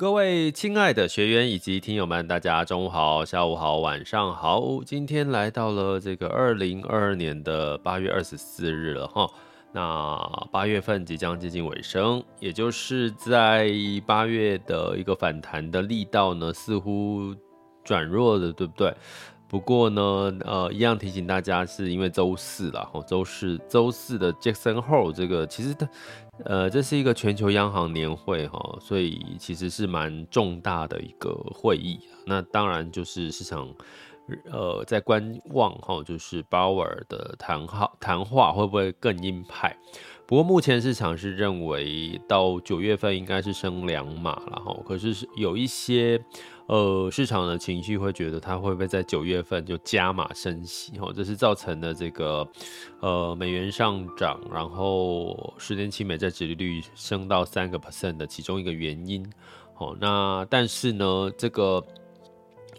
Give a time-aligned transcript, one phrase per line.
[0.00, 4.80] 各位亲爱的学员以及听友们，大家中午好、下午好、晚上好。
[4.82, 9.28] 今天来到了这个二零二二年的八月二十四日了哈。
[9.74, 10.18] 那
[10.50, 13.70] 八月份即将接近尾声，也就是在
[14.06, 17.34] 八月的一个反弹的力道呢，似乎
[17.84, 18.94] 转弱了，对不对？
[19.50, 25.88] 不过呢，呃，一样提醒大家，是因为周四了哈，周四周四的 Jackson Hole 这个其实它，
[26.44, 31.98] 呃，这是一个全球央行年会哈，所以其实是蛮重大的一个会议。
[32.24, 33.68] 那当然就是市场，
[34.52, 39.76] 呃，在观望哈，就是鲍尔的谈话谈话会不会更鹰派？
[40.30, 46.24] 不过目前市场是认为到九月份应该是升两码了哈，可是有一些。
[46.68, 50.92] 呃，市场的情绪会觉得它会不会在九月份就加码升息？
[51.00, 52.48] 哦，这是造成的这个
[53.00, 59.28] 呃美元上涨，然后十年期美债殖利率升到三个 percent 的其中一个原因。
[59.78, 61.84] 哦，那但是呢，这个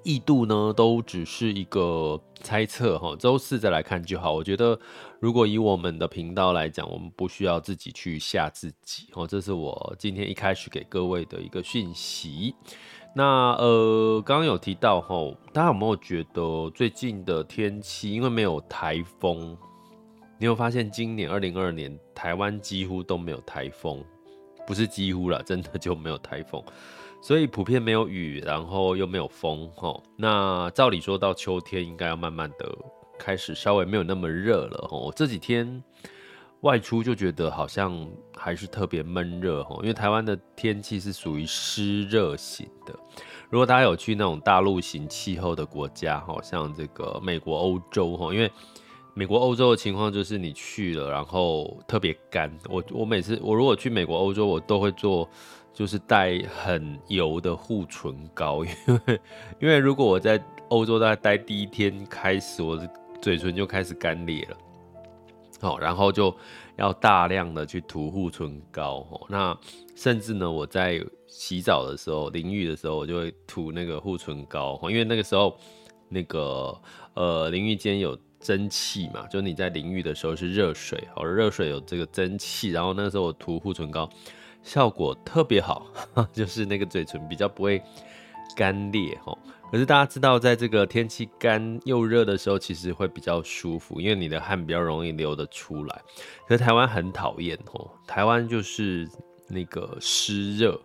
[0.04, 2.98] 异度呢都只是一个猜测。
[3.00, 4.34] 哈，周四再来看就好。
[4.34, 4.80] 我觉得
[5.20, 9.08] 如果以我们的频道来讲，我们不需要自己去吓自己。
[9.14, 12.56] 哦，这是我今天一开始给各位的一个讯息。
[13.14, 15.16] 那呃，刚刚有提到哈，
[15.52, 19.58] 大家有没有觉得最近的天气，因为没有台风，
[20.40, 24.02] 你有发现今年二零二二年台湾几乎都没有台风，
[24.66, 26.64] 不是几乎啦， 真的就没有台风，
[27.22, 30.04] 所以普遍没有雨，然后又没有风吼。
[30.18, 32.70] 那照理说到秋天应该要慢慢的
[33.20, 35.84] 开始稍微没有那么热了吼，这几天。
[36.62, 38.08] 外出就觉得好像
[38.38, 42.94] 还是特别闷热哈，因为台湾的天气是属于湿热型的。
[43.50, 48.52] 如果大家有去那种大陆型气候的国家哈，像这个美国、欧洲哈，因为
[49.14, 52.52] 美国、欧洲的情况就是你去了，然后特别干。
[52.70, 55.30] 我我每次我如果去美国、欧洲，我都会做
[55.74, 59.20] 就是带很油的护唇膏， 因为
[59.62, 62.90] 因为如果我在欧洲大概待第一天开始，我的
[63.22, 64.58] 嘴唇就开始干裂了。
[65.60, 66.36] 好，然后就
[66.78, 69.06] 要大量的去涂护唇膏。
[69.12, 69.56] 哦那
[69.96, 74.80] 甚至呢，我在洗澡的时候、淋浴的时候，我就会涂那个护唇膏。
[74.90, 75.56] 因为那个时候，
[76.10, 76.76] 那个
[77.14, 84.10] 呃，淋浴间有蒸汽嘛，就你在淋浴的时候是热水，哦，热水有这个蒸汽，然后那时候我涂护唇膏，
[84.64, 85.86] 效果特别好，
[86.34, 87.82] 就是那个嘴唇比较不会
[88.56, 89.18] 干裂。
[89.72, 96.02] 可是大家知道，在这个天气干又热的时候，其实会比较舒服，因为你的汗比较容易流得出来。
[96.46, 99.08] 可是台湾很讨厌哦，台湾就是
[99.48, 100.78] 那个湿热，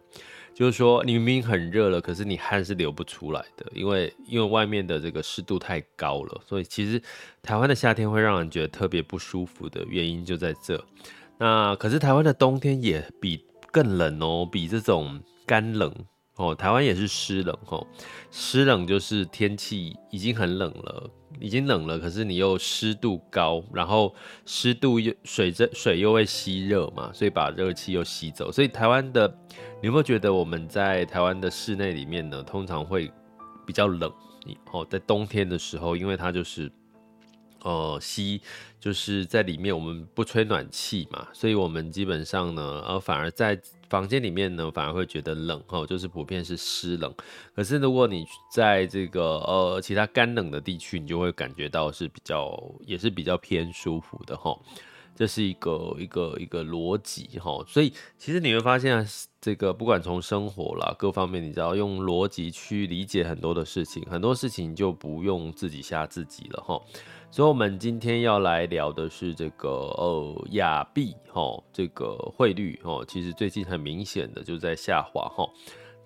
[0.57, 7.01] 就是说你明明很热了，可是你汗是流不出来的，因为因为外面的这个湿度太高了，所以其实
[7.43, 10.83] 台湾的夏天会让人觉得特别不舒服的原因就在这。
[11.37, 15.95] 那可是台湾的冬天也比更冷哦，比这种干冷。
[16.37, 17.87] 哦，台湾也是湿冷哦，
[18.31, 21.11] 湿冷就是天气已经很冷了，
[21.41, 29.27] 已经冷了，可是你又湿度高，然后湿度又水这水又会吸热嘛，所以把热气又吸走，所以台湾的，
[29.81, 33.11] 你有没有觉得我们在台湾的室内里面呢，通常会
[33.67, 34.13] 比较冷？
[34.73, 36.71] 哦，在冬天的时候，因为它就是。
[37.63, 38.41] 呃，吸
[38.79, 47.13] 就是在里面，我们不吹暖气嘛，所以我们基本上呢，呃，反而在房间里面呢，反而会觉得冷哈，就是普遍是湿冷。
[47.55, 54.59] 可是如果你在这个呃其他干冷的地区，你就会感觉到是比较也是比较偏舒服的哈。
[55.15, 59.07] 这是一个一个一个逻辑哈，所以其实你会发现
[59.41, 66.79] 这个不管从生活啦各方面，你只要用逻辑去理解很多的事情，很多事情就不用自己吓自己了哈。
[67.31, 75.47] 所以，我们今天要来聊的是这个呃亚币哈，这个汇率哈，其实最近很明显的就在下滑哈。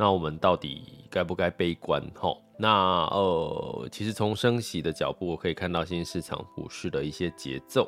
[0.00, 0.80] 那我们到底
[1.10, 2.34] 该不该悲观哈？
[2.56, 7.86] 那呃，其实从升息的脚步，我可以看到新市场股市的一些节奏。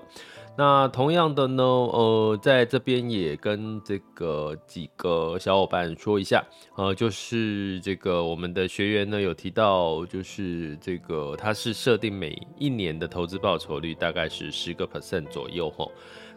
[0.54, 6.44] 那同样的呢，呃，在这边也跟这个几个小伙伴说一下，
[6.76, 15.88] 呃，就是这个我们的学员呢有提到，就是这个他是设定每一年的投资报酬率大概是十个 percent 左右哈，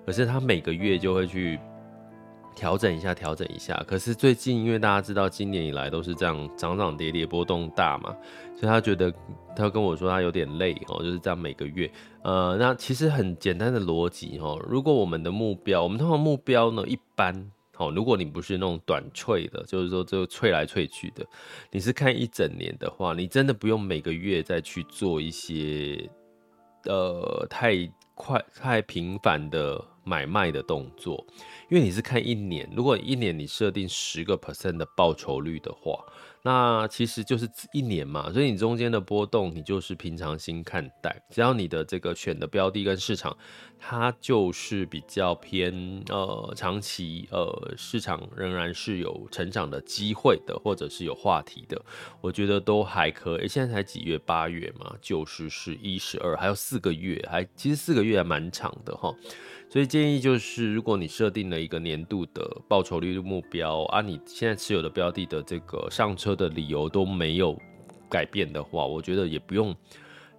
[0.06, 1.60] 可是他每个月就会去。
[2.56, 3.75] 调整一下，调整一下。
[3.86, 8.16] 可是最近，因为大家知道，今年以来都是这样涨涨跌跌，波动大嘛，
[8.56, 9.13] 所以他觉得，
[9.56, 11.92] 他跟我说他有点累哦，就是这样每个月。
[12.24, 21.25] 呃，那其实很简单的逻辑哦，如果我们的目标，我们通常目标呢，一般哦，如果你不是那种短脆的，就是说就脆来脆去的，
[21.69, 26.10] 你是看一整年的话，你真的不用每个月再去做一些
[26.86, 27.75] 呃太
[28.16, 31.25] 快太频繁的买卖的动作。
[31.69, 36.06] 因为你是看一年，如果一年你设定十个 percent 的报酬率的话，
[36.44, 43.36] 那其实就是一年嘛，所以你中间的波动你就是平常心看待，只要你的这个选的标的跟市场，
[43.80, 51.84] 它就是比较偏呃长期呃市场仍然是有成长的机会的，或者是有话题的，
[52.22, 53.48] 我觉得都还可以。
[53.48, 54.16] 现在才几月？
[54.25, 59.13] 八月嘛，就是十一、十二，还有四个月，还其实四个月还蛮长的哈。
[59.67, 67.59] 所以建议就是，如果你设定了一个年度的报酬率的目标啊，你现在持有的标的的这个上车的理由都没有
[68.09, 69.75] 改变的话，我觉得也不用，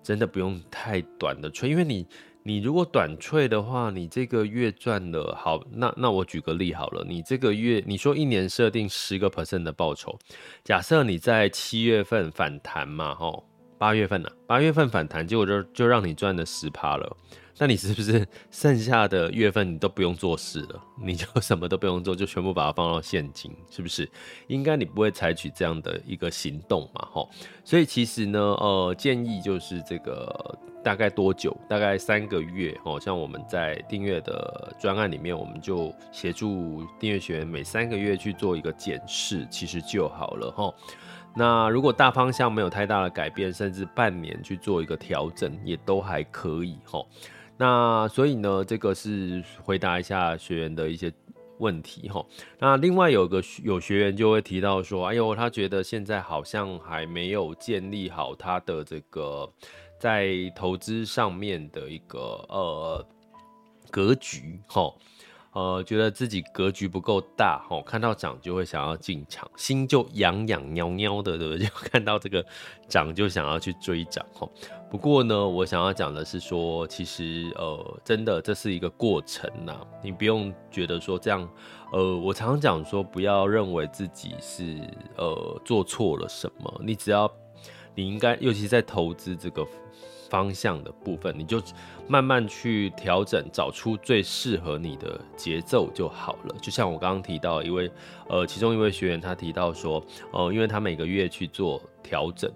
[0.02, 2.06] 真的不用太短的吹，因为你
[2.42, 10.18] 你如果短吹的话，你这个月赚了好，那那我举个例好了，你这个月你说一年设定十个 percent 的报酬，
[10.64, 13.44] 假设你在七月份反弹嘛，吼，
[13.76, 17.16] 八月份呢、啊，八月份反弹，结果就就让你赚了十趴了。
[17.58, 20.82] 那你是不是剩下的月份你都不用做事了？
[21.02, 24.08] 你就什么都不用做，就全部把它放到现金，是不是？
[24.48, 27.08] 应该你不会采取这样的一个行动嘛？
[27.10, 27.30] 吼，
[27.64, 31.56] 所以其实呢，呃，建议就是这个大概多久？
[31.66, 33.00] 大概三个月哦。
[33.00, 40.74] 像我们在订阅的专案里面，我们就协助订阅学员每三个月去做一个检视，其实就好了哈。
[41.34, 47.04] 那如果大方向没有太大的改变，甚至半年去做一个调整，也都还可以哈。
[47.58, 51.12] 那所以呢，这个是回答一下学员的一些
[51.58, 52.24] 问题哈。
[52.58, 59.50] 那另外有个有学员就会提到说，哎呦，他觉得现在好像还没有建立好他的这个
[59.98, 63.06] 在投资上面的一个呃
[63.90, 64.92] 格局哈。
[65.52, 71.66] 呃，觉得自己格局不够大，吼，看到涨就会想要进场，心就痒痒喵喵的，对不对？
[71.66, 72.44] 就看到这个
[72.86, 74.52] 涨就想要去追涨，吼。
[74.90, 81.48] 不过呢，我想要讲的是说，其实呃，真的这是一个过程呐，你不用觉得说这样，
[81.92, 84.80] 呃，我常常讲说，不要认为自己是
[85.16, 87.30] 呃做错了什么，你只要
[87.94, 89.66] 你应该，尤其在投资这个。
[90.28, 91.62] 方向的部分，你就
[92.08, 96.56] 慢慢去调整，找出最适合你的节奏就好了。
[96.60, 97.88] 就像我刚刚提到一位，
[98.28, 100.02] 呃，其中一位学员他提到说，
[100.32, 102.50] 呃，因为他每个月去做调整，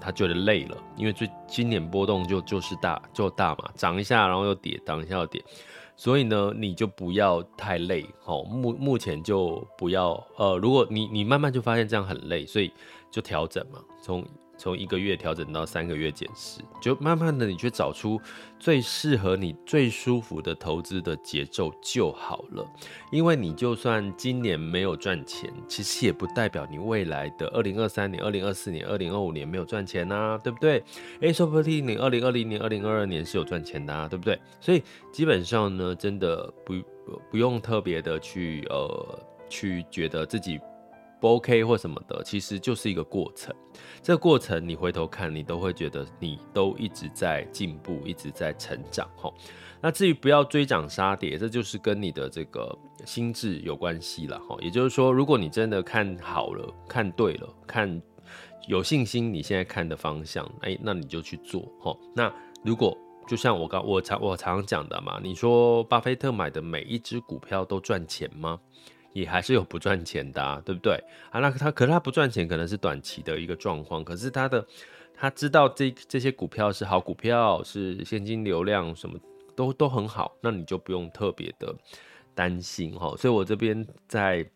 [0.00, 5.42] 他觉得累了，因为最今年波动就就是大就大嘛，涨一下然后又跌，涨一下又跌，
[5.96, 12.72] 所以呢，你就不要太累，好，目目前就不要，呃，如果你你慢慢就发现这样很累，所以
[13.10, 14.24] 就调整嘛，从。
[14.58, 18.20] 从一个月调整到三个月减十，就慢慢的你去找出
[18.58, 22.66] 最适合你、最舒服的投资的节奏就好了。
[23.12, 30.82] 因为你就算今年没有赚钱，其实也不代表你未来的二零二三年、二零二四年、二零二五年没有赚钱呐，对不对？
[31.20, 34.38] 诶，说不定你二零二零年、二零二二年是有赚钱的啊，对不对？
[34.60, 36.74] 所以基本上呢，真的不
[37.30, 40.58] 不用特别的去呃去觉得自己。
[41.20, 43.54] 不 OK 或什么的，其实就是一个过程。
[44.02, 49.08] 这个过程你回头看，你都会觉得你都一直在进步，一直在成长。
[49.20, 49.32] 齁，
[49.80, 54.38] 那至于不要追涨杀跌，这就是跟你的这个心智有关系了。
[54.48, 58.00] 齁，也就是说，如果你真的看好了、看对了、看
[58.66, 61.62] 有信心，你现在看的方向，哎，那你就去做。
[61.80, 62.32] 齁，那
[62.64, 62.96] 如果
[63.26, 68.58] 就像我刚我常我常讲的嘛，你说巴菲特买的每一只股票都赚钱吗？
[69.12, 70.94] 也还是有不赚钱的啊，对不对
[71.30, 71.40] 啊？
[71.40, 74.04] 那他可是他不赚钱，可能是短期的一个状况。
[74.04, 74.66] 可是他的
[75.14, 79.18] 他知道这这些股票是好股票，是现金流量什么
[79.56, 81.74] 都都很好，那你就不用特别的
[82.34, 83.16] 担心哈。
[83.16, 84.48] 所以我这边在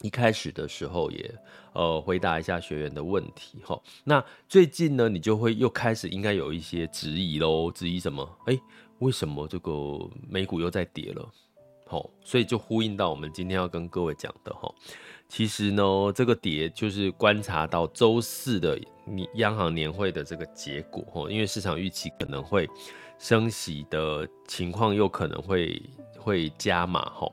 [0.00, 1.34] 一开始的时候也
[1.72, 3.80] 呃回答一下学员的问题哈。
[4.02, 8.28] 那最近呢，你就会又开始应该有一些质疑喽，质疑什么？
[8.46, 8.58] 哎，
[8.98, 9.70] 为什么这个
[10.28, 11.30] 美股又在跌了？
[11.86, 14.72] 好，所以就呼应到我们今天要跟各位讲的哈，
[15.28, 15.82] 其实呢，
[16.14, 18.80] 这个跌就是观察到周四的
[19.34, 22.68] 央行年会的这个结果哈，因为市场预期可能会
[23.18, 25.80] 升息的情况，又可能会
[26.18, 27.30] 会加码哈。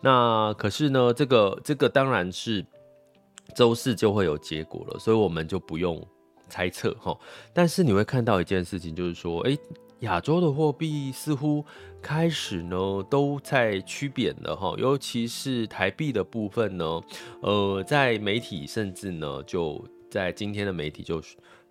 [0.00, 2.66] 那可是呢，这个这个当然是
[3.54, 6.04] 周四就会有结果了，所以我们就不用
[6.48, 7.16] 猜测哈。
[7.52, 9.56] 但是你会看到一件事情，就是说，哎。
[10.02, 11.64] 亚洲的货币似乎
[12.00, 17.00] 开始呢都在趋贬了哈，尤其是台币的部分呢，
[17.40, 21.22] 呃，在媒体甚至呢就在今天的媒体就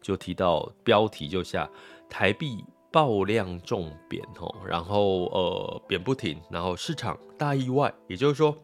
[0.02, 1.70] 就提到标题就下
[2.10, 8.58] 台币爆量重贬哈，然后呃贬不停，然后市场大意外，也就是说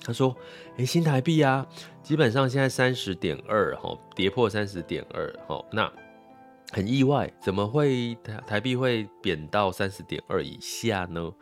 [0.00, 0.34] 他说
[0.78, 1.66] 哎、新台币啊，
[2.02, 5.92] 基本上现在三十点二哈，跌破三十点二哈，那。
[6.72, 11.32] 很意外，怎么会台台币会贬到三十点二以下呢？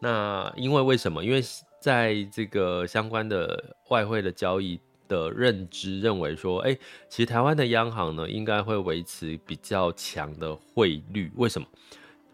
[0.00, 1.24] 那因为为什么？
[1.24, 1.42] 因为
[1.80, 6.74] 在这个相关的外汇的交易的认知认为说，哎、
[7.08, 11.30] 其实台湾的央行呢应该会维持比较强的汇率。
[11.36, 11.66] 为什么？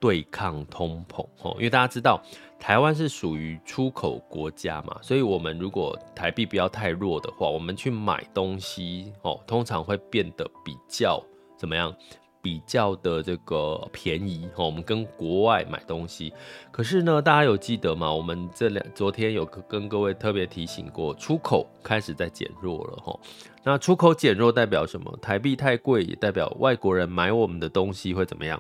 [0.01, 2.23] 对抗通膨哦，因为大家知道
[2.57, 11.21] 台湾是属于出口国家嘛，所以我们如果台币不要太弱的话，我们去买东西哦，通常会变得比较
[11.57, 11.93] 怎么样？
[12.49, 16.33] 比较的这个便宜哈，我们跟国外买东西，
[16.71, 18.11] 可是呢，大家有记得吗？
[18.11, 23.21] 我们这两昨天有跟各位特别提醒过，出口开始在减弱了哈。
[23.63, 25.15] 那出口减弱代表什么？
[25.21, 28.59] 台币太贵，也代表外国人买我们的东西会怎么样？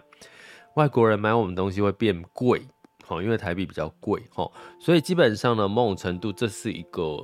[0.74, 2.60] 外国人买我们东西会变贵，
[3.06, 7.16] 好，因为台币比较贵哈，所以基本上呢，某种程度这是一个，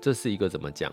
[0.00, 0.92] 这是一个怎么讲？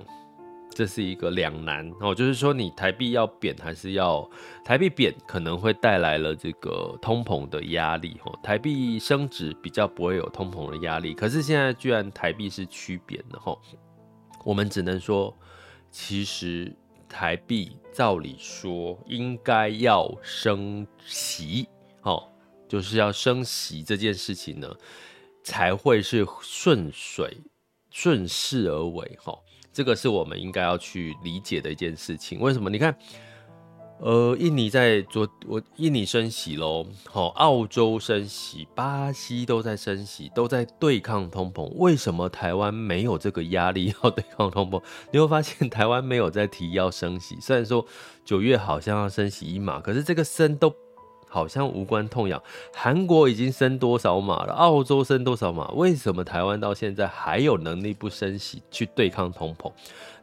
[0.74, 4.28] 这是一个两难哦，就是说你台币要贬还是要
[4.66, 8.40] 台币贬，可能会带来了这个通膨的压力哦。
[8.42, 13.58] 台币升值比较不会有通膨的压力，可是现在居然台币是趋贬的哈，
[14.44, 15.36] 我们只能说，
[15.92, 16.76] 其实
[17.08, 21.68] 台币照理说应该要升息
[22.02, 22.28] 哦，
[22.68, 24.68] 就是要升息这件事情呢，
[25.44, 27.38] 才会是顺水
[27.92, 29.38] 顺势而为哈。
[29.74, 32.40] 这个是我们应该要去理解的一件事情。
[32.40, 32.70] 为什么？
[32.70, 32.96] 你看，
[34.00, 41.64] 呃，印尼在做，我印尼升息喽，好，澳洲升息，巴西都在升息，都在对抗通膨。
[41.76, 44.82] 为什么台湾没有这个压力要对抗通膨？
[45.12, 47.86] 你会发现台湾没有在提要升息，虽然说
[48.24, 50.74] 九月好像要升息一码，可是这个升都。
[51.34, 52.40] 好像无关痛痒，
[52.76, 54.54] 韩国已经升多少码了？
[54.54, 55.68] 澳洲升多少码？
[55.70, 59.72] 为什么台湾到现在还有能力不升息去对抗通膨？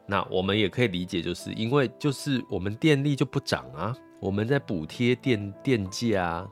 [0.05, 6.47] 那我们也可以理解，就是因为就是我们电力就不涨啊，我们在补贴电电价啊，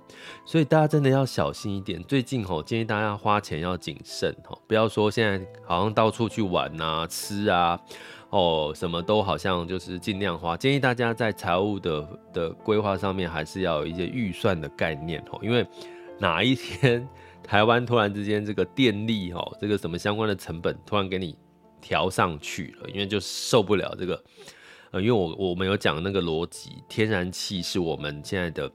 [0.46, 2.04] 所以大家真的要小心一点。
[2.04, 7.80] 最近吼，建议大家花钱要谨慎吼，不要说现在好像到处去玩啊、吃啊。
[8.32, 15.66] 哦，什么都好像就是尽量花，建议大家在财务的的规划上面还是要有一些预算的概念哦，因为
[16.20, 17.08] 哪一天
[17.44, 21.36] 台湾突然之间这个电力哦，这个什么相关的成本突然给你
[21.82, 24.24] 调上去了，因为就受不了这个，
[24.92, 28.72] 呃，因为我我们有讲那个逻辑，天然气是我们现在的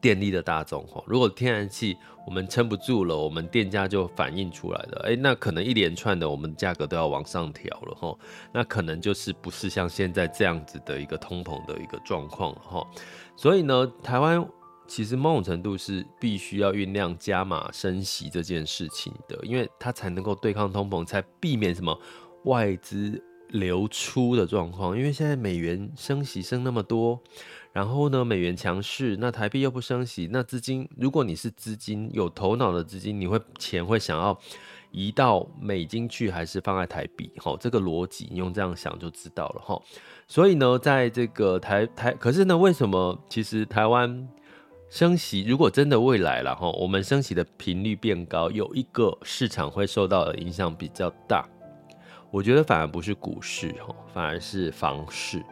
[0.00, 8.14] 电力的大众哈，如果天然气我们撑不住了，我们电价就反映出来了，哎，那可能一连串的我们价格都要往上调了哈，
[8.52, 12.86] 那可能就是不是像现在这样子的一个通膨的一个状况了哈，
[13.36, 14.46] 所以呢，台湾
[14.86, 21.98] 其实某种程度是必须要酝酿加码升息这件事情的，因为它才能够对抗通膨，才避免什么
[22.44, 27.18] 外资流出的状况，因为现在美元升息升那么多。
[27.76, 34.34] 然后呢，美元强势，那台币又不升息，那资金，如果你是资金有头脑的资金，你会钱会想要
[34.90, 37.30] 移到美金去，还是放在台币？
[37.36, 39.78] 哈，这个逻辑你用这样想就知道了哈。
[40.26, 44.26] 所以呢，在这个台台，可是呢，为什么其实台湾
[44.88, 51.46] 升息，如果真的未来了哈，我们升息的频率变高，有一个市场会受到的影响比较大，
[52.30, 55.44] 我觉得反而不是股市哈，反而是房市，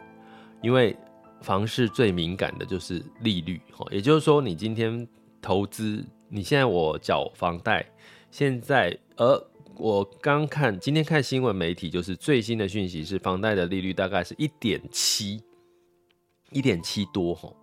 [0.63, 0.97] 因为。
[1.45, 5.07] 房市最敏感的就是利率哈，也就是说，你今天
[5.39, 7.85] 投资，你现在我缴房贷，
[8.31, 9.47] 现在，呃，
[9.77, 15.39] 我刚看今天看新闻媒体，就是最新的讯息是，房贷的利率大概是一点七，
[16.49, 17.53] 一点七多，哈，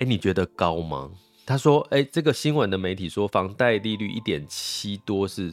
[0.00, 1.10] 哎，你觉得高吗？
[1.46, 5.50] 他说，哎，这个新闻的媒体说，房贷利率一点七多是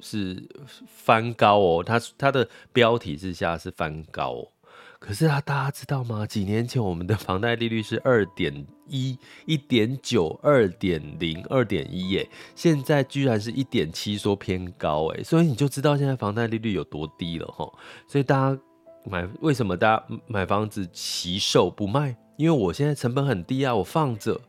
[0.00, 0.42] 是
[0.86, 4.50] 翻高哦，他他的标题之下是翻高。
[4.98, 6.26] 可是啊，大家知道吗？
[6.26, 17.72] 几年前我们的房贷利率是二点一、一点九、二点零、二点一耶，现在居然是一点七，说偏高哎，所以你就知道现在房贷利率有多低了哈。
[18.08, 18.60] 所以大家
[19.04, 22.16] 买，为什么大家买房子惜售不卖？
[22.36, 24.40] 因为我现在成本很低啊，我放着，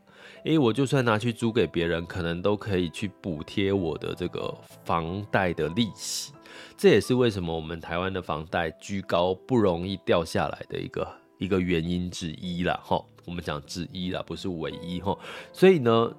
[0.44, 4.52] 诶，我就算拿去租给别人，可能都可以去补贴我的这个
[4.84, 6.32] 房贷的利息。
[6.76, 13.04] 这也是为什么我们台湾的房贷居高不容易掉下来的一个一个原因之一啦，哈。
[13.26, 15.16] 我们讲之一啦，不是唯一哈。
[15.52, 16.10] 所以呢，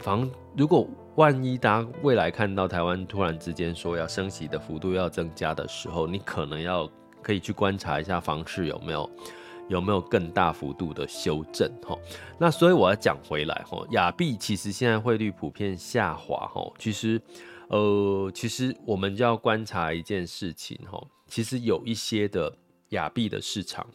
[0.00, 6.90] 房如果万一大家未来看到台湾突然之间说要升息的幅度要增加的时候，你可能要
[7.22, 9.10] 可以去观察一下房市有没有
[9.68, 11.96] 有没有更大幅度的修正哈。
[12.36, 17.20] 那所以我要讲回来哈，亚币其实现在汇率普遍下滑哈，其实。
[17.70, 22.58] 呃，其实我们就要观察一件事情哈，其实有一些的
[22.88, 23.86] 亚币的市场，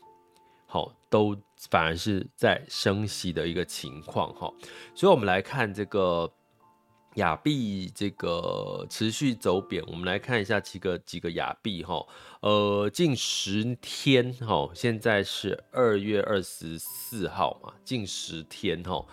[0.65, 1.36] 好，都
[1.70, 4.50] 反而是在升息的一个情况哈，
[4.96, 6.32] 所以我们来看这个
[7.15, 12.02] 亚币这个持续走贬，我们来看一下几个几个亚币哈，
[12.39, 19.06] 呃，近十天哈，现在是二月二十四号嘛，近十天哈。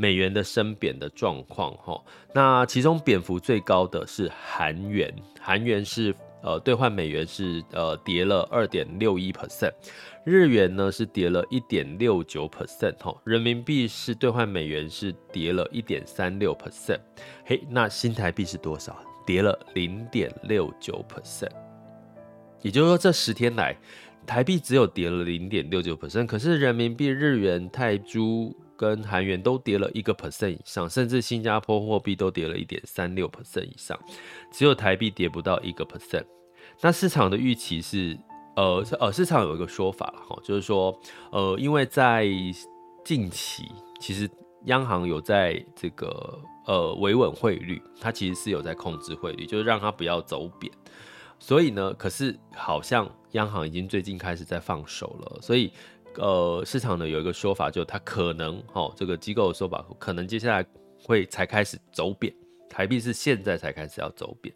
[0.00, 2.00] 美元的升贬的状况，哈，
[2.32, 9.72] 那其中贬幅最高的是韩元，韩元是呃兑换美元是呃跌了二点六一 percent，
[10.24, 17.00] 日元呢是跌了一点六九 percent，哈，人民币是兑换美元是跌了一点三六 percent，
[17.44, 18.96] 嘿，那新台币是多少？
[19.26, 21.50] 跌了零点六九 percent，
[22.62, 23.76] 也就是说这十天来
[24.24, 28.54] 台币只有跌了零点六九 percent，可是人民币、日元、泰铢。
[28.78, 33.98] 跟韩元都跌了一个 percent 以上，甚至新加坡货币都跌了一点三六 percent 以上，
[34.52, 36.24] 只有台币跌不到一个 percent。
[36.80, 38.16] 那市场的预期是，
[38.54, 40.96] 呃，呃，市场有一个说法了哈，就是说，
[41.32, 42.28] 呃，因为在
[43.04, 43.64] 近期，
[43.98, 44.30] 其实
[44.66, 50.72] 央行有在这个呃维稳汇率，它其实是有在控制汇率，就是让它不要走贬。
[51.40, 55.72] 所以呢，可是好像央行已经最近开始在放手了，所以。
[56.18, 60.66] 呃，市场呢有一个说法，就它可能，哈，这个机构的说法，可能接下来
[61.02, 62.34] 会才开始走贬，
[62.68, 64.54] 台币是现在才开始要走贬。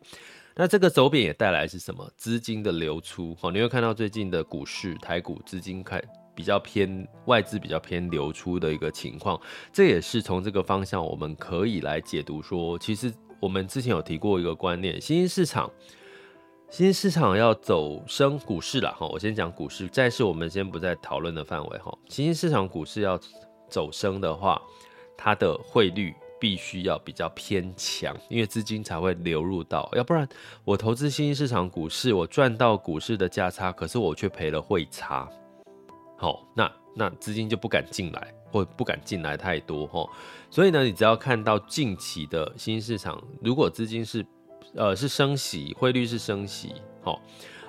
[0.54, 2.06] 那这个走贬也带来是什么？
[2.16, 6.02] 资金的流出，哈，你会看到最近的股市，台股资金开
[6.34, 9.40] 比较偏外资比较偏流出的一个情况。
[9.72, 15.70] 这也是从这个方向我们可以来解读说，其实我们之前有提过一个观念，新兴市场。
[16.72, 21.94] 新兴市场要走升股市了哈，我先讲股市，债市我们先不在讨论的范围哈。
[22.08, 23.20] 新兴市场股市要
[23.68, 24.58] 走升的话，
[25.14, 30.26] 它的汇率必须要比较偏强，因为资金才会流入到，要不然
[30.64, 35.28] 我投资新兴市场股市，我赚到股市的价差，可是我却赔了汇差，
[36.16, 40.08] 好，那那资金就不敢进来，或不敢进来太多哈。
[40.48, 44.24] 所以呢，你只要看到近期的新兴市场，如果资金是
[44.74, 47.20] 呃，是升息，汇率是升息，好，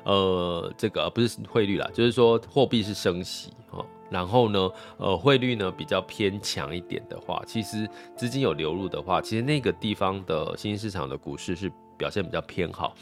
[0.06, 3.52] 呃，这个不是汇率啦，就是说货币是升息，
[4.10, 12.96] 然后呢，呃，汇率呢比较偏强一点的话，其实资金有流入的话，其实那个地方的新兴市场的股市是表现比较偏好。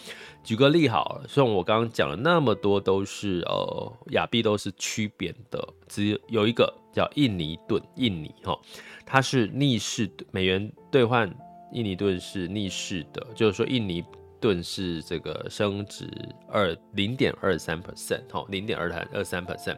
[0.43, 8.57] 举个例好了，虽然我刚刚讲了那么多都是呃亚币都是趋贬的，只有一个叫印尼盾，印尼哈，
[9.05, 11.29] 它是逆势美元兑换
[11.71, 14.03] 印尼盾是逆势的，就是说印尼。
[14.41, 16.09] 盾是这个升值
[16.47, 19.77] 二零点二三 percent，好，零点二三二三 percent。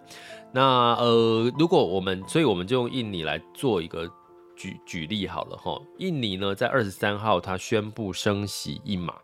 [0.53, 4.10] 那呃，如果我们，所以我们就用印尼来做一个
[4.56, 5.82] 举举例好了哈。
[5.97, 9.15] 印尼呢，在二十三号它宣布升息一码，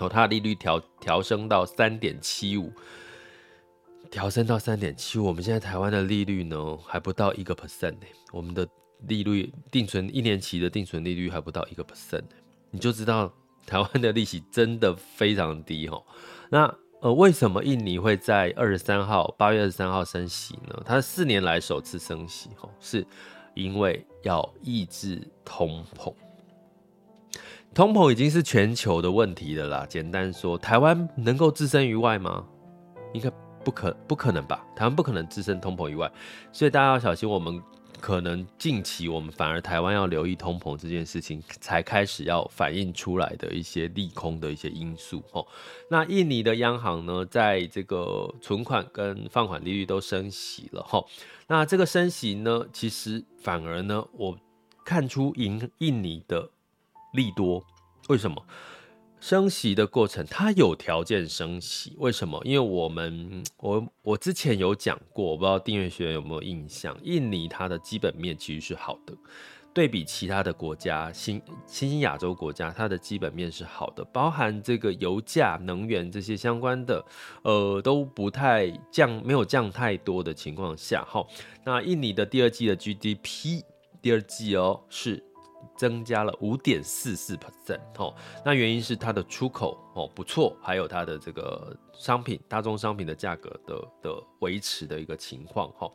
[0.00, 2.72] 哦，它的利率调调升到三点七五，
[4.10, 5.26] 调升到三点七五。
[5.26, 8.68] 我们现在台湾的利率呢，还不到一个 percent 呢，我们的
[9.06, 12.24] 利率定存一年期的定存利率还不到一个 percent，
[12.70, 13.32] 你就知道。
[13.66, 16.02] 台湾的利息真的非常低哦，
[16.48, 20.82] 那呃，为什么印尼会在二十三号八月二十三号升息呢？
[20.86, 23.06] 它四年来首次升息哦，是
[23.52, 26.10] 因为要抑制通膨。
[27.74, 29.86] 通膨已经是全球的问题了啦。
[29.86, 32.46] 简单说，台湾能够置身于外吗？
[33.12, 33.30] 应该
[33.62, 34.64] 不可不可能吧？
[34.74, 36.10] 台湾不可能置身通膨以外，
[36.52, 37.62] 所以大家要小心我们。
[38.00, 45.46] 可能近期我们反而台湾要留意通膨这件事情，才开始要反映出来的一些利空的一些因素哦。
[45.90, 51.04] 那印尼的央行呢，在这个存款跟放款利率都升息了哈。
[51.46, 54.38] 那这个升息呢，其实反而呢，我
[54.84, 56.50] 看出印印尼的
[57.12, 57.64] 利多，
[58.08, 58.42] 为什么？
[59.20, 62.40] 升息的过程，它有条件升息，为什么？
[62.44, 69.12] 因为我们我我之前有讲过，我不知道订阅学员有没有印象，印尼它的基本面其实是好的，
[69.74, 77.04] 对比其他的国家，新新兴亚洲国家，它的基本面是好的，包含这个油价、能源这些相关的，
[77.42, 81.26] 呃，都不太降，没有降太多的情况下，哈，
[81.64, 83.62] 那印尼的第二季的 GDP，
[84.00, 85.24] 第二季哦是。
[85.76, 88.12] 增加了五点四四 percent 哦，
[88.44, 95.70] 那原因是它的出口哦不错，还有它的这个商品大宗商品的价格的的维持的一个情况。
[95.78, 95.88] 哈，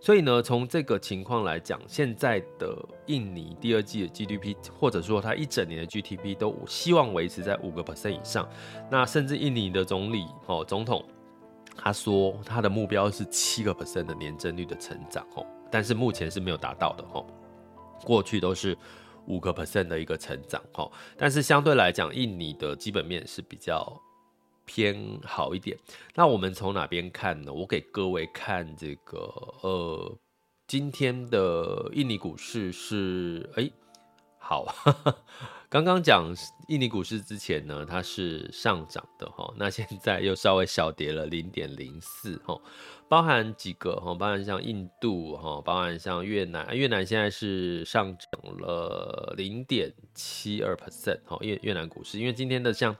[0.00, 2.76] 所以呢，从这个情况来讲，现在的
[3.06, 8.48] 印尼第二季的 GDP 或者说它一整年的 GDP 都希望维持在五个 percent 以上，
[8.90, 11.04] 那甚至印尼的总理哦总统
[11.76, 15.24] 他说他的目标是七个 percent 的年增率的成长。
[15.36, 17.04] 哦，但是目前是没有达到的。
[17.04, 17.24] 哈，
[18.04, 18.76] 过去都是。
[19.28, 24.00] 五个 percent 的一个成长，哈，但是相对来讲，印尼的基本面是比较
[24.64, 25.78] 偏好一点。
[26.14, 27.52] 那我们从哪边看呢？
[27.52, 29.18] 我给各位看这个，
[29.62, 30.18] 呃，
[30.66, 33.70] 今天的印尼股市是，哎，
[34.38, 34.66] 好，
[35.68, 36.34] 刚刚讲
[36.68, 42.58] 印尼股市之前呢，它是上涨的，哈，那现在又稍微小跌了零点零四，哈。
[43.08, 52.94] 包含几个哈，包含像印度哈，包含像越南，越南现在是上涨了零点七二 percent 哈，越越南股市，因为今天的像，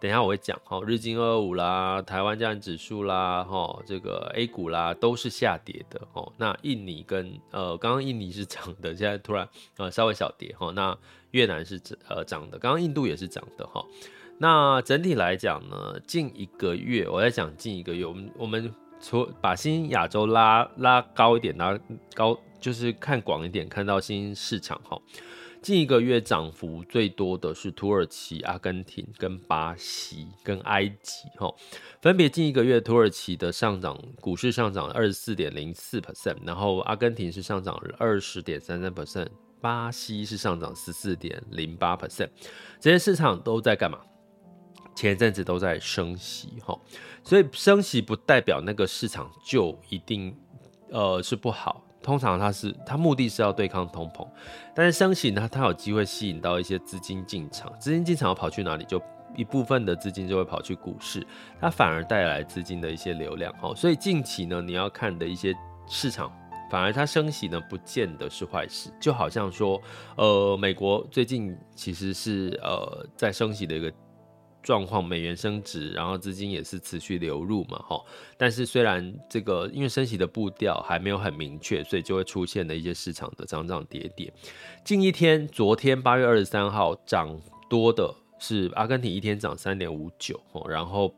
[0.00, 6.32] 等一下我会讲哈，日经二五啦，台湾加权指数啦，哈，这个 A 股啦都是下跌的哈。
[6.36, 10.70] 那印尼跟呃，刚刚印尼是涨的，现在突然呃稍微小跌哈。
[10.70, 10.96] 那
[11.32, 13.84] 越南是呃涨的，刚刚印度也是涨的哈。
[14.38, 18.72] 那整体来讲呢，近一个月我在讲近一个月，我们我们。
[19.00, 21.78] 从把新亚洲拉拉高一点，拉
[22.14, 25.00] 高就是看广一点，看到新市场哈。
[25.60, 31.52] 近一个月涨幅最多的是土耳其、阿根廷、跟巴西、跟埃及哈，
[32.00, 39.26] 分别近一个月土耳其的上涨，股市上涨二十四点零四 percent，然后阿根廷是上涨二十点三三 percent，
[39.60, 42.28] 巴西是上涨十四点零八 percent，
[42.78, 43.98] 这些市场都在干嘛？
[44.98, 46.76] 前一阵子都在升息哈，
[47.22, 50.36] 所以升息不代表那个市场就一定
[50.90, 54.26] 呃是不好，通常它是它目的是要对抗通膨，
[54.74, 58.84] 但是升息呢，它有机会吸引到一些资金进场，资金进场要跑去哪里？
[58.86, 59.00] 就
[59.36, 61.24] 一部分的资金就会跑去股市，
[61.60, 65.54] 它反而带来资金的一些流量哈，所以近期呢，你要看的一些
[65.86, 66.28] 市场，
[66.72, 69.80] 反而它升息呢，不见得是坏事，就好像说
[70.16, 73.92] 呃美国最近其实是呃在升息的一个。
[74.68, 77.98] 状况，美元升值，然后资金也是持续流入嘛，哈。
[78.36, 84.30] 但是虽然这个因为升息的步调还没有很明确，所以就会出现了一些市场的涨涨跌跌。
[84.84, 91.14] 近一天，昨天八月二十三号涨多的是阿根廷，一天涨三点五九，然后。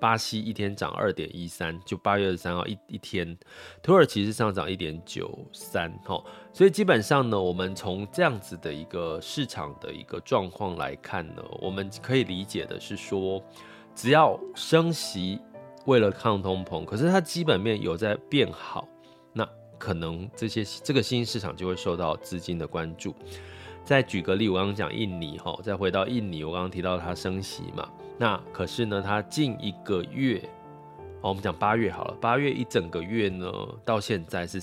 [0.00, 3.36] 巴西一天涨二点一三，就八月二十三号一一天，
[3.82, 13.42] 土耳其是上涨一点九三，哈，所以基本上呢，我们从这样子的一个市场的一个状况来看呢，我们可以理解的是说，
[13.94, 15.40] 只要升息
[15.86, 18.86] 为了抗通膨，可是它基本面有在变好，
[19.32, 23.14] 那可能这些这个新兴市场就会受到资金的关注。
[23.84, 30.42] 再举个例，我刚刚讲印尼哈，再回到印尼，我刚刚提到它升息嘛，那可是呢，它近一个月，
[31.22, 33.50] 我们讲八月好了，八月一整个月呢，
[33.84, 34.60] 到现在是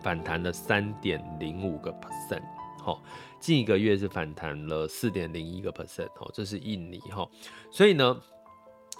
[0.00, 2.42] 反弹了三点零五个 percent，
[2.82, 3.02] 好，
[3.38, 7.28] 近一个月是反弹了四点零一个 percent，哦，这是印尼哈，
[7.70, 8.20] 所以呢。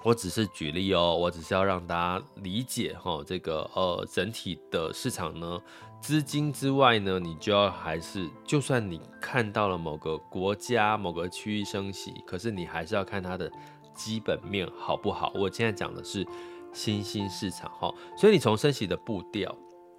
[0.07, 5.61] 我只是举例哦，我只是要让大家理解哈，这个呃整体的市场呢，
[6.01, 13.51] 资金之外呢，你就要还是，就算你看到了某个国家某个区域升息，可是你还是要看它的
[13.97, 15.33] 基本面好不好。
[15.35, 16.25] 我现在讲的是
[16.73, 19.53] 新兴市场哈，所以你从升息的步调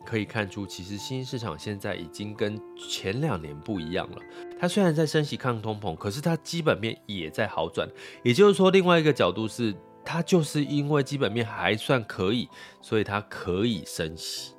[0.06, 4.17] 可以看出，其实新兴市场现在已经跟前两年不一样了。
[4.58, 7.86] 它虽然在升息抗通膨，可是它基本面也在好转。
[8.24, 9.76] 也就是说，另外一个角度是。
[10.10, 12.48] 它就是因为基本面还算可以，
[12.82, 14.54] 所以它可以升息，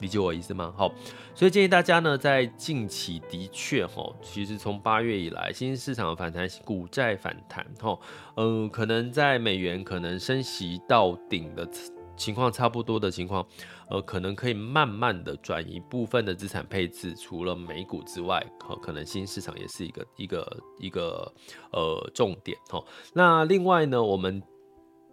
[0.00, 0.72] 理解我意思吗？
[0.74, 0.90] 好，
[1.34, 7.98] 所以建议大家呢，在近期的确哈，其实从八月以来，新兴市场反弹，股债反弹哈，
[8.36, 11.68] 嗯、呃，可能在美元可能升息到顶的。
[12.18, 13.46] 情况差不多的情况，
[13.88, 21.32] 呃，可能可以慢慢的转移部分的资产配置，除了美股之外，可可能新市场也是一个一个一个
[21.72, 22.84] 呃重点哦。
[23.14, 24.42] 那另外呢，我们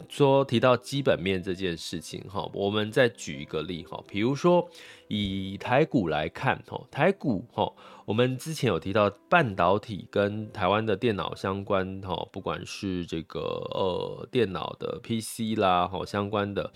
[0.08, 4.69] 说提到基本面这件事情哈，我们再举一个例哈，比如说
[5.08, 7.73] 以台股来看哈，台股哈，
[8.05, 16.71] 我们之前有提到半导体跟台湾的电脑相关哈，不管是这个呃电脑的 PC 啦哈相关的，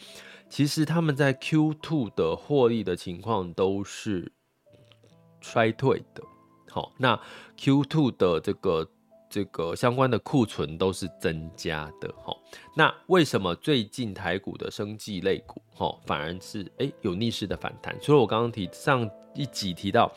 [0.49, 4.31] 其实他们在 Q2 的获利的情况都是
[5.39, 6.23] 衰退的，
[6.69, 7.19] 好，那
[7.57, 8.89] Q2 的这个。
[9.29, 12.35] 这个相关的库存都是增加的哈，
[12.75, 17.95] 那为什么最近台股的生技类股哈反而是诶有逆势的反弹？
[18.01, 20.11] 除了我刚刚提上一集提到，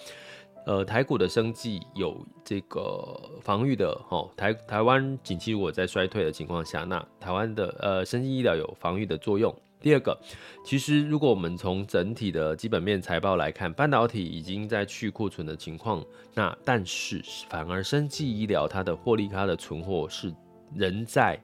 [0.64, 9.54] 呃台股的生技有这个防御的哈，台台湾景气如果在衰退的情况下，那台湾的呃生技医疗有防御的作用。
[9.82, 10.16] 第二个，
[10.64, 16.02] 其实如果我们从整体的基本面财报来看，半导体已经在去库存的情况，
[16.34, 20.32] 那但是反而生技医疗它的获利、它的存货是
[20.72, 21.36] 仍在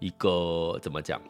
[0.00, 1.20] 一个怎么讲？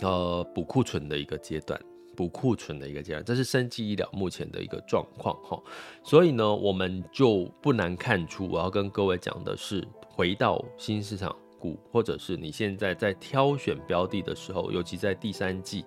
[0.00, 1.78] 呃，补库存的一个阶段，
[2.16, 5.62] 补库存的一个阶段，这是生技医疗目前的一个状况哈。
[6.02, 11.36] 所以呢，我们就不难看出，我要跟各位讲的是，回到新市场。
[11.62, 15.84] 股或者是你现在在挑选标的的时候，尤其在第三季，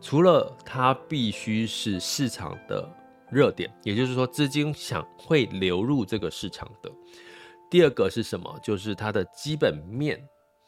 [0.00, 2.90] 除了它必须是市场的
[3.30, 6.90] 热点，也就是说资金想会流入这个市场的。
[7.70, 8.58] 第二个是什么？
[8.60, 10.20] 就是它的基本面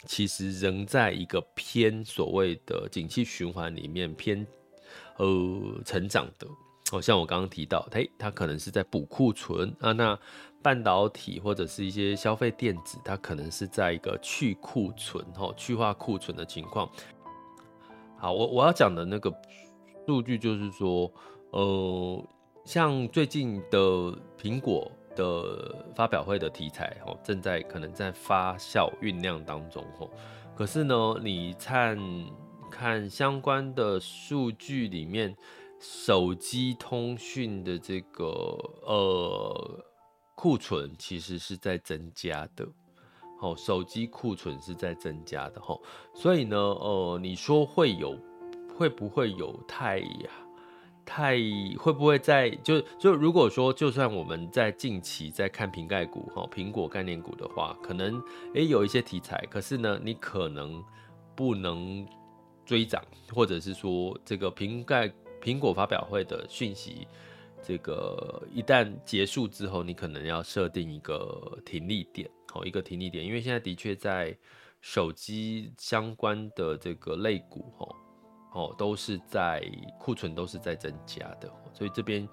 [0.06, 4.46] 其实仍在一个偏所谓的景气循环里面偏
[5.16, 5.26] 呃
[5.84, 6.46] 成长的。
[6.92, 10.18] 哦，像我刚刚提到，嘿，它可能是在补库存啊，那。
[10.60, 16.90] 半导体或者是一些消费电子，它可能是在一个去库存、哈去化库存的情况。
[18.18, 19.32] 好，我我要讲的那个
[20.04, 21.10] 数据就是说，
[21.50, 22.24] 呃，
[22.64, 23.78] 像最近的
[24.36, 30.10] 苹果的发表会的题材，哦，正在可能在发酵酝酿当中，哦。
[30.56, 31.96] 可是呢，你看
[32.68, 35.34] 看相关的数据里面，
[35.80, 38.24] 手机通讯的这个
[38.82, 39.84] 呃。
[40.40, 42.64] 库存其实是在增加的，
[43.40, 45.76] 好，手机库存是在增加的，哦，
[46.14, 48.16] 所以呢，呃，你说会有，
[48.72, 50.00] 会不会有太
[51.04, 51.36] 太
[51.76, 58.22] 会不会在就就如果说就算我们在近期在看瓶盖股，哈，苹果概念股的话，可能
[58.54, 60.80] 诶有一些题材，可是呢，你可能
[61.34, 62.06] 不能
[62.64, 63.02] 追涨，
[63.34, 65.12] 或者是说这个瓶盖
[65.42, 67.06] 苹果发表会的讯息。
[67.60, 74.34] 这个一旦结束之后，你可能要设定一个停利点，好，一个停利点，因为现在的确在
[74.80, 77.96] 手机相关的这个类股，吼，
[78.52, 79.60] 哦，都是在
[79.98, 82.26] 库存都是在增加的，所以这边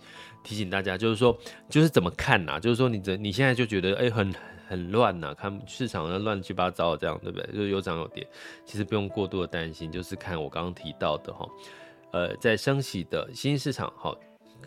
[0.43, 1.35] 提醒大家，就是说，
[1.67, 2.59] 就是怎么看呐？
[2.59, 4.33] 就是说，你这你现在就觉得，哎，很
[4.69, 7.47] 很乱呐，看市场乱七八糟的这样，对不对？
[7.51, 8.25] 就是有涨有跌，
[8.63, 11.49] 其实不用过度的担心，就是看我刚刚提到的，哈，
[12.15, 14.15] 呃，在升息的新市场，哈。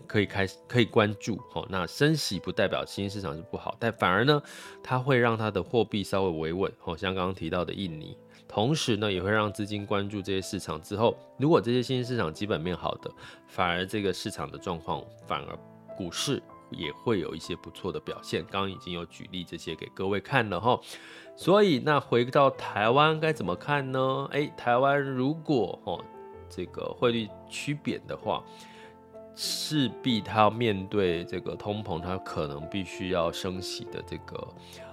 [0.06, 4.40] 可以开始可以关注，好，那升息不代表新兴市场是不好，但反而呢，
[4.82, 13.10] 它会让它的货币稍微维稳，好，像刚刚提到的印尼，同时呢，也会让资金关注这些市场之后，如果这些新兴市场基本面好的，
[13.48, 15.58] 反而这个市场的状况，反而
[15.96, 18.42] 股市也会有一些不错的表现。
[18.50, 20.78] 刚刚已经有举例这些给各位看了哈，
[21.36, 24.28] 所以那回到台湾该怎么看呢？
[24.30, 26.02] 诶，台湾如果哦
[26.48, 28.42] 这个汇率趋贬的话。
[29.40, 34.48] 势必它要面对这个通膨，它可能必须要升息的这个。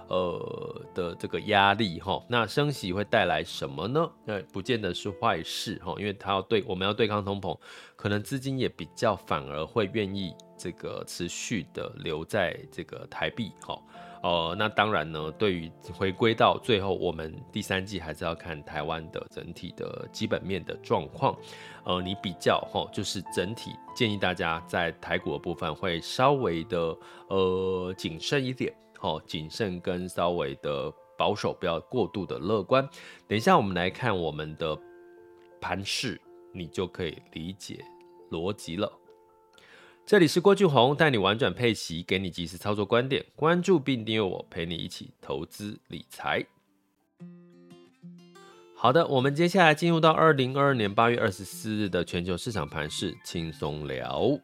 [0.08, 4.08] 呃的这个压力哈，那升息会带来什么呢？
[4.24, 7.58] 那不见得是坏事哈，因为它要对我们要对抗通膨，
[7.96, 13.76] 可能资金也比较反而会愿意这个持续的留在这个台币哈。
[14.26, 21.38] 呃，那当然呢，对于回归到最后，我们第三季还是要看台湾的整体的基本面的状况。
[21.84, 28.74] 呃，你比较哈，就是整体建议大家在台股的部分会稍微的呃谨慎一点。
[28.98, 32.82] 好，谨慎跟稍微的保守，不要过度的乐观。
[33.28, 34.76] 等一下，我们来看我们的
[35.60, 36.20] 盘势，
[36.52, 37.78] 你就可以理解
[38.32, 38.92] 逻辑了。
[40.06, 43.26] 这里是郭俊宏，带你玩转配息，给你及时操作观点。
[43.34, 46.46] 关注并订阅我，陪你一起投资理财。
[48.76, 54.38] 好的，我们接下来进入到二零二二年八月二十四日的全球市场盘势，轻松聊。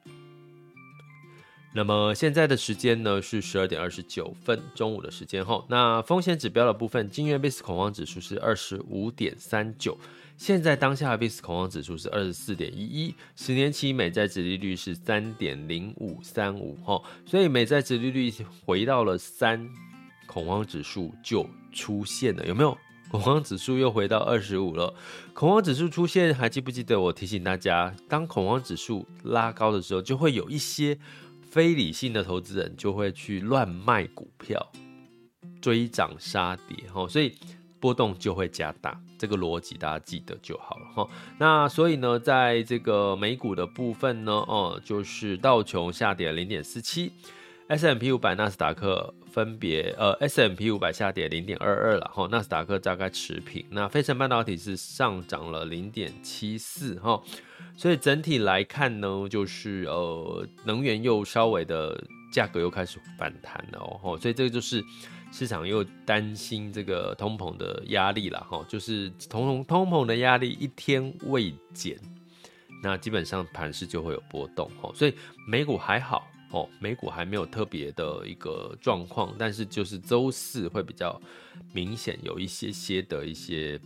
[1.74, 5.64] 那么现在的时间呢是十二点二十九分，中午的时间哈。
[5.70, 9.96] 那风险指标的部分，今日 VIX 恐慌指数是二十五点三九，
[10.36, 18.30] 现在当下的 VIX 恐慌指数是二十四点一一，十年期美债殖利率是三点零五三五哈，所以美债殖利率
[18.66, 19.66] 回到了三，
[20.26, 22.76] 恐慌指数就出现了，有没有？
[23.10, 24.92] 恐慌指数又回到二十五了，
[25.32, 30.98] 恐慌指数出现，还记不记得我提醒大家，当恐慌指数拉高的时候，就会有一些。
[31.52, 34.72] 非理性的投资人就会去乱卖股票，
[35.60, 37.34] 追涨杀跌，哈所以
[37.78, 38.98] 波动就会加大。
[39.18, 41.06] 这个逻辑大家记得就好了哈。
[41.36, 47.12] 那所以呢，在这个美股的部分呢，哦，就是道琼下跌零点四七
[47.68, 53.64] ，S M P 五百、纳斯达克分别呃，S&P 五百下跌零点二二了，哈纳斯达克大概持平。
[53.70, 57.20] 那费城半导体是上涨了零点七四哈。
[57.74, 61.98] 所以整体来看呢，就是呃，能源又稍微的
[62.30, 64.84] 价格又开始反弹了哦，所以这个就是
[65.32, 71.98] 市场又担心这个通膨的压力了哈，就是通通通膨的压力一天未减，
[72.82, 75.14] 那基本上盘势就会有波动哈，所以
[75.48, 81.20] 美股还好哦，美股还没有特别的一个状况，但是就是周四会比较
[81.72, 83.80] 明显有一些些的一些。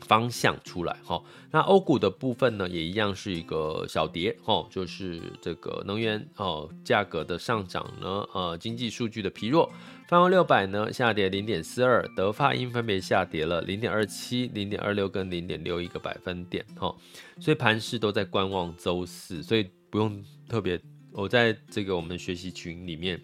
[0.00, 9.72] 方向出来哈，那欧股的部分呢，也一样是一个小跌哈，就是这个能源哦价格的上涨呢，呃，经济数据的疲弱，
[10.06, 16.94] 泛欧六百呢下跌零点四二，德法英分别下跌了零点二七、零点二六跟零点六一个百分点哈，
[17.40, 20.78] 所以盘势都在观望周四，所以不用特别，
[21.14, 23.20] 我在这个我们学习群里面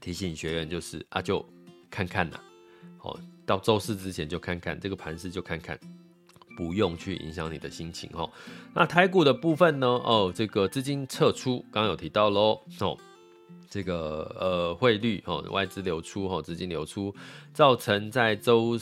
[0.00, 1.44] 提醒学员就是啊，就
[1.90, 2.38] 看看呐，
[2.96, 3.18] 好。
[3.46, 5.78] 到周四之前就看看这个盘势，就看看，
[6.56, 8.30] 不用去影响你的心情哦。
[8.72, 9.86] 那台股的部分呢？
[9.86, 12.58] 哦，这个资金撤出，刚刚有提到喽。
[12.80, 12.96] 哦，
[13.68, 17.14] 这个呃汇率哦，外资流出哦，资金流出，
[17.52, 18.78] 造成在周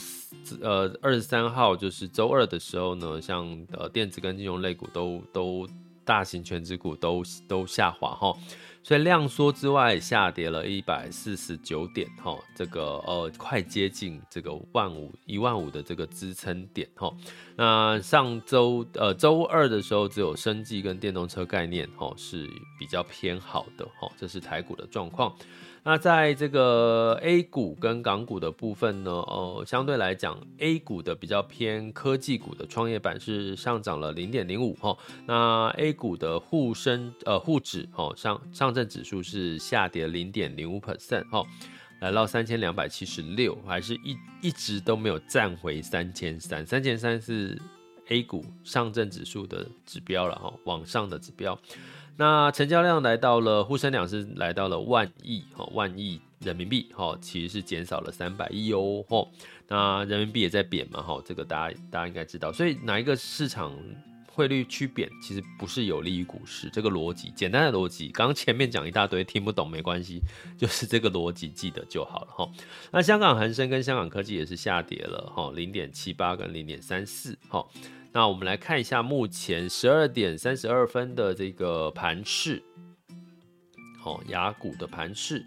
[0.61, 5.67] 呃二十三号就是周二的时候呢，像呃电子跟金融类股都都
[6.05, 8.33] 大型权值股都都下滑哈。
[8.85, 17.09] 所以量缩之外，下跌了一百四十九点，哈，这个呃，快接近这个万五一万五的这个支撑点，哈。
[17.55, 22.45] 那上周呃周二的时候，只有生技跟电动车概念，哈，是
[22.77, 25.33] 比较偏好的，哈，这是台股的状况。
[25.85, 41.45] 那在这个 A 股跟港股的部分呢，呃，相对来讲，A 股的比较偏科技股的创业板是上涨了零点零五哈，那 A 股的沪深呃沪指哈上上证指数是下跌零点零五 percent 哈，
[41.99, 47.61] 来到三千两百七十六，还是一一直都没有站回三千三，三千三是
[48.07, 51.59] A 股上证指数的指标了哈，往上的指标。
[52.15, 59.27] 那成交量来到了沪深两市来到了万亿哈，万亿人民币哈，其实是减少了三百亿哦哈。
[59.67, 62.51] 那人民币也在贬嘛哈，这个大家大家应该知道。
[62.51, 63.75] 所以哪一个市场
[64.31, 66.69] 汇率趋贬，其实不是有利于股市。
[66.69, 70.21] 这个逻辑简单的逻辑，刚刚前面讲一大堆听不懂没关系，
[70.55, 72.51] 就是这个逻辑记得就好了哈。
[72.91, 77.65] 那香港恒生跟香港科技也是下跌了哈，零点七八跟零点三四哈。
[78.15, 82.61] 那我们来看一下目前十二点三十二分的这个盘势，
[83.99, 85.43] 好，雅股的盘势，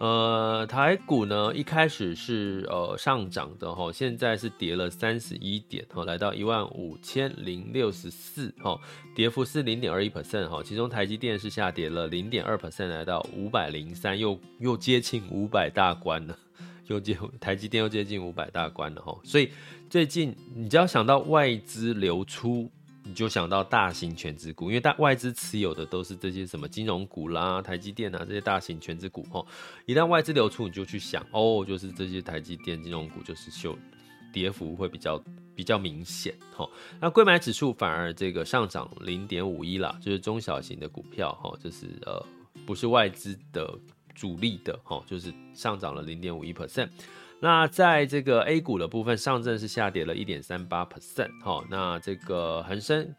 [0.00, 8.76] 呃，台股呢一开始是呃上涨的哈，现在是跌了三十一点，哈，来到一万五千零六十四，哈，
[9.14, 16.36] 跌幅是零点二一 percent，哈，其中台积电是下跌了零点二 percent，来到五百零三，又又接近五百大关了。
[16.88, 19.50] 又接 台积电又接近五百大关了哈，所以
[19.88, 22.70] 最近你只要想到外资流出
[23.04, 29.42] 你就想到大型权值股，因为大外资持有的都是这些什么金融股啦、台积电啊这些大型权值股哈。
[29.86, 33.78] 一旦外资流出，你就去想哦，就是这些台积电金融股就是秀
[34.30, 35.22] 跌幅会比较
[35.54, 36.68] 比较明显哈。
[37.00, 42.22] 那柜买指数反而这个上涨零点五一啦，就是中小型的股票哈，就是呃
[42.66, 43.74] 不是外资的
[44.18, 46.88] 主力的哈，就是上涨了零点五一 percent。
[47.40, 53.14] 那在这个 A 股的部分，上证是下跌了一点三八 percent，哈，那这个恒生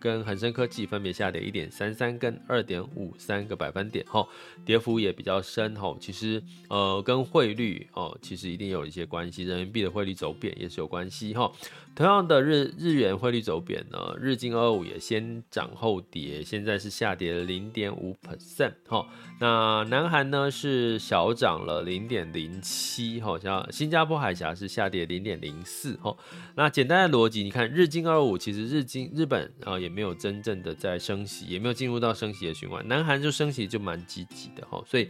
[0.00, 4.26] 跟恒生科技分别下跌一点三三跟二点五三个百分点，哈，
[4.64, 11.52] 跌幅也比较深，哈，其实呃跟汇率哦，其实一定有一些关系，人民币的汇率走贬也是有关系，哈。
[11.92, 19.06] 同样的日日元汇率走贬呢，日经二五也先涨后跌，现在是下跌零点五 percent 哈。
[19.38, 26.16] 那南韩呢是小涨了零点零七，好像新加坡海峡是下跌零点零四哈。
[26.54, 35.08] 那简单的逻辑，你看日经二五其实日经日本啊也没有真正的在升息，也没有进入到升息的循环，南韩就升息就蛮积极的哈，所以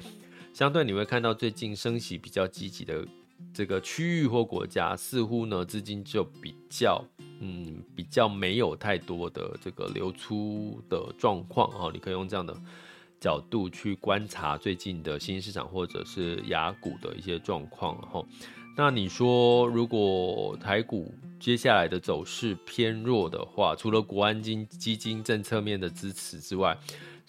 [0.52, 3.06] 相对你会看到最近升息比较积极的。
[3.52, 7.04] 这个区域或国家似乎呢，资金就比较，
[7.40, 11.90] 嗯，比较没有太多的这个流出的状况啊。
[11.92, 12.56] 你可以用这样的
[13.20, 18.24] 角度去观察最近的新市场或者是雅股的一些状况哈。
[18.76, 26.78] 那你说，如果台股接下来的走势偏弱的话，除了国安金基金政策面的支持之外，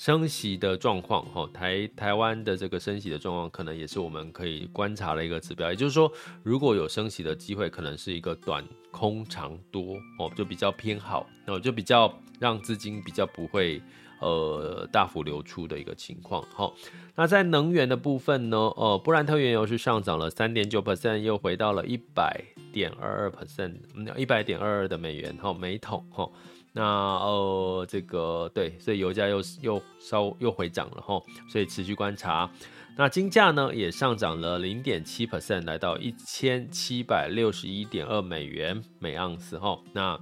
[0.01, 5.69] 升息的状况，哈，台台湾的这个升息的状况，可能也是我们可以观察的一个指标。
[5.69, 13.79] 也就是说，如果有升息的机会，可能是一个短空长多，哦，就比较偏好，哦，就比较让资金比较不会
[14.21, 16.41] 呃大幅流出的一个情况。
[16.53, 16.73] 好，
[17.15, 22.41] 那在能源的部分呢，呃，布兰特原油是上涨了三点九 percent，又回到了一百
[22.71, 23.73] 点二二 percent，
[24.15, 26.29] 一百点二二的美元，哈，每桶，哈。
[26.73, 32.49] 那呃，这个对，所以油价又又稍又回涨了哈，所以持续观察。
[32.97, 39.77] 那金价呢也上涨了零点七 percent，来到一千七百六十一点二美元每盎司哈。
[39.91, 40.17] 那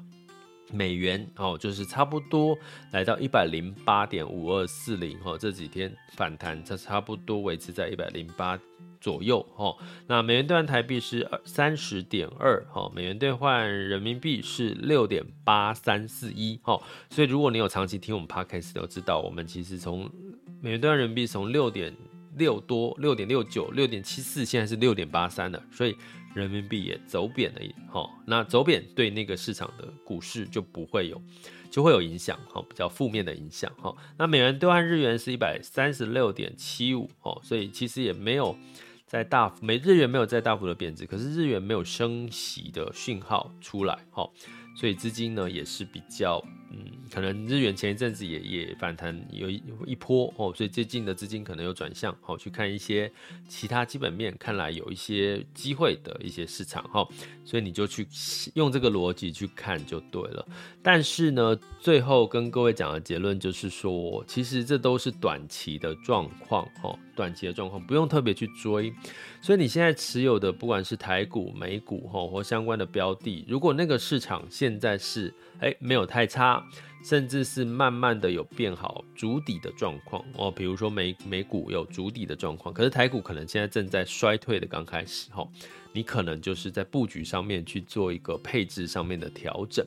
[0.72, 2.58] 美元哦，就是差不多
[2.92, 8.60] 来到一百零八点五二四零哈，这几天反弹，它差不多维持在一百零八。
[9.02, 9.74] 左右哈，
[10.08, 16.78] 那美元兑换台币是三十点二哈，美元兑换人民币是六点八三四一哈，
[17.10, 20.12] 所以如果你有长期听我们 podcast 都知道，我们其实从
[20.60, 21.96] 美元兑换人民币从六点
[22.36, 25.96] 六多六点六九六点七四，现在是六点八三了，所以
[26.40, 27.62] 人民币也走贬了
[27.92, 31.22] 哈，那走贬对那个市场的股市就不会有
[31.70, 38.58] 就会有影响哈，比较负面的影响哈，那美元兑换日元是一百三十六点七五哦，所以其实也没有。
[39.06, 44.30] 在大幅，美日元没有在大幅的贬值，可是日元没有升息的讯号出来，哈，
[44.76, 46.40] 所以资金呢也是比较。
[46.72, 46.78] 嗯，
[47.12, 53.12] 可能日元前一阵子也也反弹有一一波哦，所以最近的资金可能有转向，好去看一些
[53.48, 57.08] 其他基本面，看来有一些机会的一些市场哈，
[57.44, 58.08] 所以你就去
[58.54, 60.48] 用这个逻辑去看就对了。
[60.84, 68.94] 但是呢，最后跟各位讲的结论就是说，其实这都是短期的状况哈，短期的状况不用特别去追。
[69.42, 76.59] 所以你现在持有的不管是台股、美股哈或相关的标的，如果那个市场现在是哎没有太差。
[77.04, 85.48] 甚至是慢慢的有变好足底的状况哦，比如说美美股有足底的状况，可是台股可能现在正在衰退的刚开始哈，
[85.94, 89.86] 你可能就是在布局上面去做一个配置上面的调整，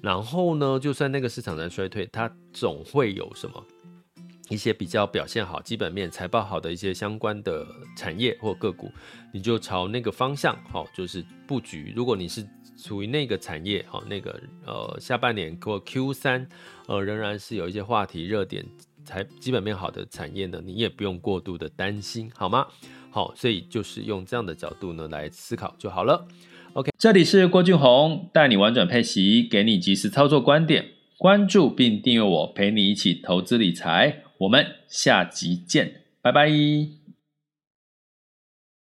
[0.00, 3.64] 然后呢，就算那个市场在衰退，它总会有什么
[4.48, 7.66] 一些比较表现好、基本面财报好的一些相关的
[7.96, 8.90] 产业或个股，
[9.32, 11.92] 你就朝那个方向好，就是布局。
[11.96, 12.46] 如果你是
[12.82, 16.48] 属于那个产业，哈，那个呃，下半年过 Q 三，
[16.88, 18.64] 呃，仍然是有一些话题热点，
[19.04, 22.66] 才基本面好的产业呢，你也不用过度的担心，好吗？
[23.12, 26.26] 好，所以就是用这样的角度呢来思考就好了。
[26.72, 30.86] OK，这里是郭俊宏，带你玩转配息，给你及时操作观点，
[31.18, 37.01] 关注并订阅我，陪你一起投资理财，我们下集见，拜拜。